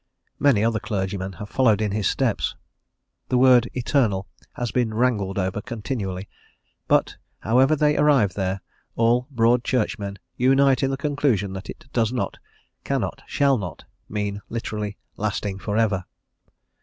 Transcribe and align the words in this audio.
Many 0.39 0.63
other 0.63 0.79
clergymen 0.79 1.33
have 1.33 1.47
followed 1.47 1.79
in 1.79 1.91
his 1.91 2.07
steps. 2.07 2.55
The 3.29 3.37
word 3.37 3.69
"eternal" 3.75 4.27
has 4.53 4.71
been 4.71 4.95
wrangled 4.95 5.37
over 5.37 5.61
continually, 5.61 6.27
but, 6.87 7.17
however 7.41 7.75
they 7.75 7.95
arrive 7.95 8.33
there, 8.33 8.61
all 8.95 9.27
Broad 9.29 9.63
Churchmen 9.63 10.17
unite 10.37 10.81
in 10.81 10.89
the 10.89 10.97
conclusion 10.97 11.53
that 11.53 11.69
it 11.69 11.85
does 11.93 12.11
not, 12.11 12.39
cannot, 12.83 13.21
shall 13.27 13.59
not, 13.59 13.83
mean 14.09 14.41
literally 14.49 14.97
lasting 15.17 15.59
for 15.59 15.77
ever. 15.77 16.05